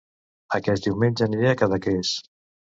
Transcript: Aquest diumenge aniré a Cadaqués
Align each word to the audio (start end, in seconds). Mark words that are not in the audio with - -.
Aquest 0.59 0.87
diumenge 0.87 1.27
aniré 1.27 1.51
a 1.53 1.59
Cadaqués 1.61 2.17